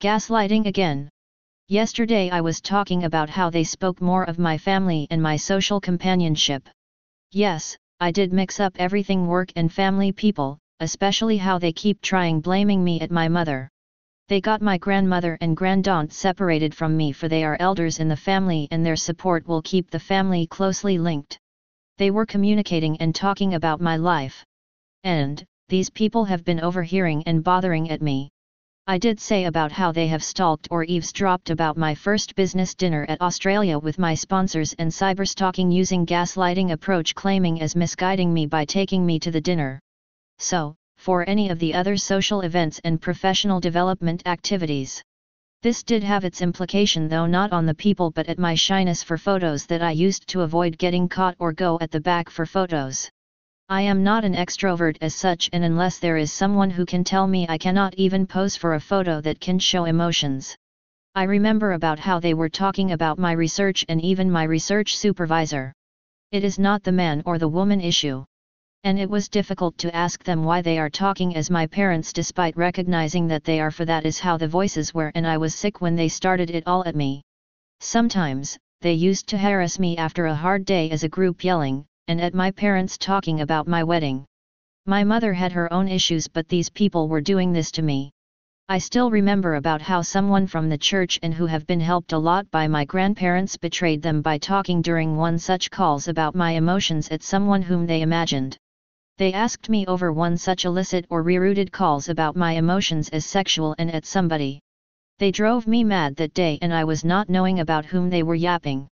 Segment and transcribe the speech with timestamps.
[0.00, 1.08] Gaslighting again.
[1.66, 5.80] Yesterday I was talking about how they spoke more of my family and my social
[5.80, 6.68] companionship.
[7.32, 12.40] Yes, I did mix up everything work and family people, especially how they keep trying
[12.40, 13.68] blaming me at my mother.
[14.28, 18.16] They got my grandmother and grandaunt separated from me for they are elders in the
[18.16, 21.40] family and their support will keep the family closely linked.
[21.96, 24.44] They were communicating and talking about my life.
[25.02, 28.30] And, these people have been overhearing and bothering at me.
[28.90, 33.04] I did say about how they have stalked or eavesdropped about my first business dinner
[33.06, 38.64] at Australia with my sponsors and cyberstalking using gaslighting approach claiming as misguiding me by
[38.64, 39.78] taking me to the dinner.
[40.38, 45.02] So, for any of the other social events and professional development activities.
[45.60, 49.18] This did have its implication though not on the people but at my shyness for
[49.18, 53.10] photos that I used to avoid getting caught or go at the back for photos.
[53.70, 57.26] I am not an extrovert as such and unless there is someone who can tell
[57.26, 60.56] me I cannot even pose for a photo that can show emotions.
[61.14, 65.72] I remember about how they were talking about my research and even my research supervisor.
[66.32, 68.24] It is not the man or the woman issue
[68.84, 72.56] and it was difficult to ask them why they are talking as my parents despite
[72.56, 75.80] recognizing that they are for that is how the voices were and I was sick
[75.80, 77.22] when they started it all at me.
[77.80, 82.20] Sometimes, they used to harass me after a hard day as a group yelling, and
[82.20, 84.24] at my parents talking about my wedding.
[84.86, 88.10] My mother had her own issues but these people were doing this to me.
[88.70, 92.18] I still remember about how someone from the church and who have been helped a
[92.18, 97.08] lot by my grandparents betrayed them by talking during one such calls about my emotions
[97.08, 98.58] at someone whom they imagined.
[99.16, 103.74] They asked me over one such illicit or rerouted calls about my emotions as sexual
[103.78, 104.60] and at somebody.
[105.18, 108.34] They drove me mad that day and I was not knowing about whom they were
[108.34, 108.86] yapping.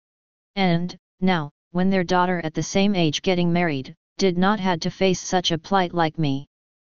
[0.56, 4.90] And, now, when their daughter at the same age getting married, did not had to
[4.90, 6.46] face such a plight like me.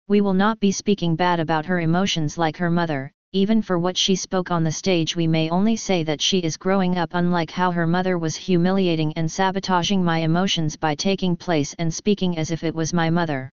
[0.08, 3.98] We will not be speaking bad about her emotions like her mother, even for what
[3.98, 7.50] she spoke on the stage we may only say that she is growing up unlike
[7.50, 12.50] how her mother was humiliating and sabotaging my emotions by taking place and speaking as
[12.50, 13.50] if it was my mother.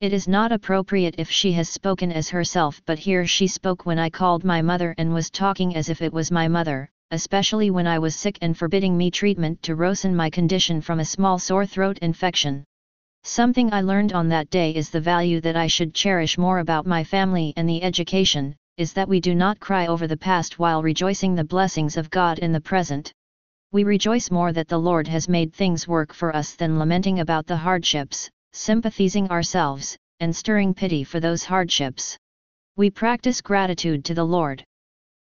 [0.00, 3.98] It is not appropriate if she has spoken as herself but here she spoke when
[3.98, 7.86] I called my mother and was talking as if it was my mother, especially when
[7.86, 11.66] I was sick and forbidding me treatment to worsen my condition from a small sore
[11.66, 12.64] throat infection.
[13.22, 16.86] Something I learned on that day is the value that I should cherish more about
[16.86, 20.82] my family and the education, is that we do not cry over the past while
[20.82, 23.12] rejoicing the blessings of God in the present.
[23.72, 27.46] We rejoice more that the Lord has made things work for us than lamenting about
[27.46, 32.16] the hardships, sympathizing ourselves, and stirring pity for those hardships.
[32.76, 34.64] We practice gratitude to the Lord.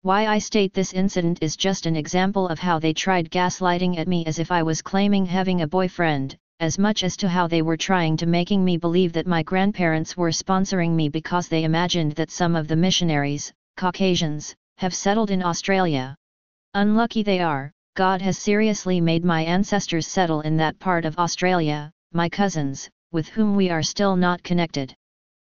[0.03, 4.07] Why I state this incident is just an example of how they tried gaslighting at
[4.07, 7.61] me as if I was claiming having a boyfriend, as much as to how they
[7.61, 12.13] were trying to making me believe that my grandparents were sponsoring me because they imagined
[12.13, 16.15] that some of the missionaries, Caucasians, have settled in Australia.
[16.73, 21.91] Unlucky they are, God has seriously made my ancestors settle in that part of Australia,
[22.11, 24.95] my cousins, with whom we are still not connected.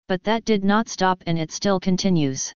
[0.07, 2.53] But that did not stop and it still continues.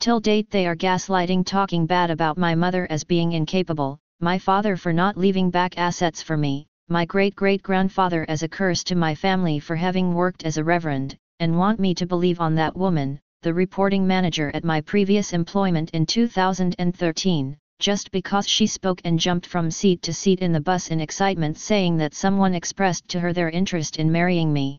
[0.00, 4.74] Till date they are gaslighting talking bad about my mother as being incapable, my father
[4.74, 9.58] for not leaving back assets for me, my great-great-grandfather as a curse to my family
[9.58, 13.52] for having worked as a reverend, and want me to believe on that woman, the
[13.52, 19.70] reporting manager at my previous employment in 2013, just because she spoke and jumped from
[19.70, 23.50] seat to seat in the bus in excitement saying that someone expressed to her their
[23.50, 24.78] interest in marrying me.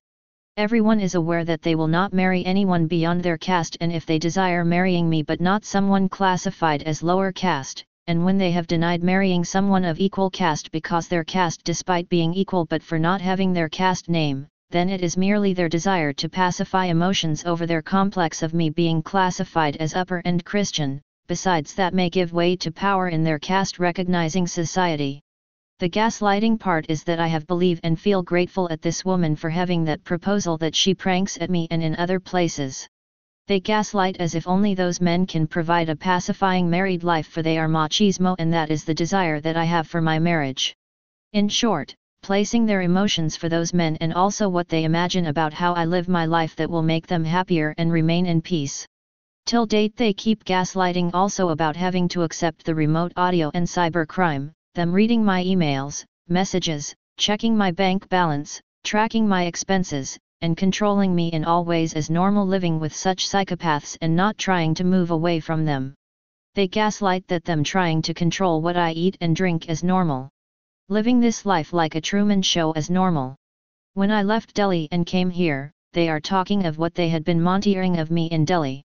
[0.58, 4.20] Everyone is aware that they will not marry anyone beyond their caste and if they
[4.20, 9.02] desire marrying me but not someone classified as lower caste, and when they have denied
[9.02, 13.54] marrying someone of equal caste because their caste despite being equal but for not having
[13.54, 18.44] their caste name, then it is merely their desire to pacify emotions over their complex
[18.44, 23.08] of me being classified as upper and Christian, besides that may give way to power
[23.08, 25.22] in their caste recognizing society.
[25.82, 29.50] The gaslighting part is that I have believe and feel grateful at this woman for
[29.50, 32.88] having that proposal that she pranks at me and in other places.
[33.48, 37.58] They gaslight as if only those men can provide a pacifying married life for they
[37.58, 40.76] are machismo and that is the desire that I have for my marriage.
[41.34, 45.74] In short, placing their emotions for those men and also what they imagine about how
[45.74, 48.86] I live my life that will make them happier and remain in peace.
[49.48, 54.52] Till date they keep gaslighting also about having to accept the remote audio and cybercrime,
[54.74, 61.28] them reading my emails, messages, checking my bank balance, tracking my expenses, and controlling me
[61.34, 65.42] in all ways as normal living with such psychopaths and not trying to move away
[65.42, 65.94] from them.
[66.56, 70.30] They gaslight that them trying to control what I eat and drink as normal.
[70.88, 73.36] Living this life like a Truman Show as normal.
[73.94, 77.42] When I left Delhi and came here, they are talking of what they had been
[77.42, 78.84] monitoring of me in Delhi.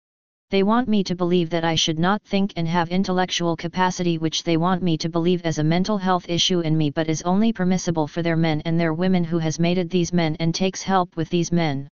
[0.51, 4.43] They want me to believe that I should not think and have intellectual capacity which
[4.43, 7.53] they want me to believe as a mental health issue in me but is only
[7.53, 11.15] permissible for their men and their women who has mated these men and takes help
[11.15, 11.89] with these men.